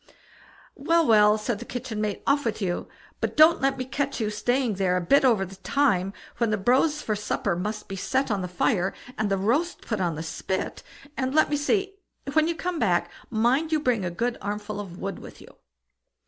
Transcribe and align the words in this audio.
"Well, 0.73 1.05
well!" 1.05 1.37
said 1.37 1.59
the 1.59 1.65
kitchen 1.65 2.01
maid, 2.01 2.23
"off 2.25 2.43
with 2.43 2.59
you; 2.59 2.87
but 3.19 3.37
don't 3.37 3.61
let 3.61 3.77
me 3.77 3.85
catch 3.85 4.19
you 4.19 4.31
staying 4.31 4.73
there 4.73 4.97
a 4.97 5.01
bit 5.01 5.23
over 5.23 5.45
the 5.45 5.57
time 5.57 6.11
when 6.39 6.49
the 6.49 6.57
brose 6.57 7.03
for 7.03 7.15
supper 7.15 7.55
must 7.55 7.87
be 7.87 7.95
set 7.95 8.31
on 8.31 8.41
the 8.41 8.47
fire, 8.47 8.95
and 9.15 9.29
the 9.29 9.37
roast 9.37 9.81
put 9.81 10.01
on 10.01 10.15
the 10.15 10.23
spit; 10.23 10.81
and 11.15 11.35
let 11.35 11.51
me 11.51 11.55
see; 11.55 11.97
when 12.33 12.47
you 12.47 12.55
come 12.55 12.79
back, 12.79 13.11
mind 13.29 13.71
you 13.71 13.79
bring 13.79 14.03
a 14.03 14.09
good 14.09 14.39
armful 14.41 14.79
of 14.79 14.97
wood 14.97 15.19
with 15.19 15.39
you." 15.39 15.55